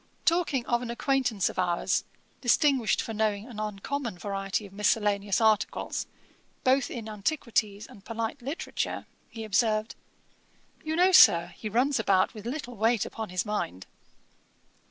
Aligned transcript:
Talking 0.25 0.65
of 0.65 0.81
an 0.81 0.89
acquaintance 0.89 1.47
of 1.47 1.59
ours, 1.59 2.05
distinguished 2.41 3.03
for 3.03 3.13
knowing 3.13 3.45
an 3.47 3.59
uncommon 3.59 4.17
variety 4.17 4.65
of 4.65 4.73
miscellaneous 4.73 5.39
articles 5.39 6.07
both 6.63 6.89
in 6.89 7.07
antiquities 7.07 7.85
and 7.85 8.03
polite 8.03 8.41
literature, 8.41 9.05
he 9.29 9.43
observed, 9.43 9.93
'You 10.83 10.95
know, 10.95 11.11
Sir, 11.11 11.53
he 11.55 11.69
runs 11.69 11.99
about 11.99 12.33
with 12.33 12.47
little 12.47 12.73
weight 12.75 13.05
upon 13.05 13.29
his 13.29 13.45
mind.' 13.45 13.85